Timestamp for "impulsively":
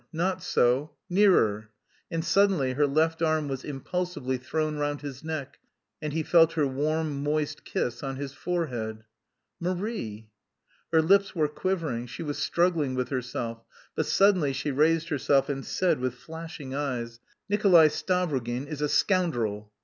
3.63-4.35